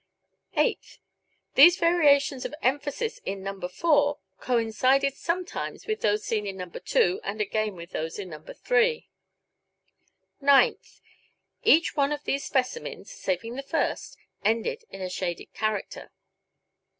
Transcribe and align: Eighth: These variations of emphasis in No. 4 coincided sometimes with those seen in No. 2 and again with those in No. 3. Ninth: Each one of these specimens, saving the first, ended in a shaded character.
Eighth: 0.57 0.97
These 1.53 1.77
variations 1.77 2.43
of 2.43 2.55
emphasis 2.63 3.21
in 3.23 3.43
No. 3.43 3.59
4 3.67 4.17
coincided 4.39 5.13
sometimes 5.13 5.85
with 5.85 6.01
those 6.01 6.23
seen 6.23 6.47
in 6.47 6.57
No. 6.57 6.67
2 6.69 7.21
and 7.23 7.39
again 7.39 7.75
with 7.75 7.91
those 7.91 8.17
in 8.17 8.29
No. 8.31 8.39
3. 8.41 9.07
Ninth: 10.41 11.01
Each 11.63 11.95
one 11.95 12.11
of 12.11 12.23
these 12.23 12.43
specimens, 12.43 13.11
saving 13.11 13.53
the 13.57 13.61
first, 13.61 14.17
ended 14.43 14.85
in 14.89 15.01
a 15.03 15.09
shaded 15.11 15.53
character. 15.53 16.11